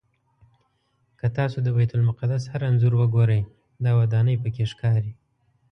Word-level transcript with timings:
که 1.19 1.27
تاسو 1.37 1.57
د 1.63 1.67
بیت 1.77 1.91
المقدس 1.97 2.43
هر 2.51 2.61
انځور 2.69 2.93
وګورئ 2.97 3.41
دا 3.83 3.91
ودانۍ 3.99 4.35
پکې 4.43 4.63
ښکاري. 4.71 5.11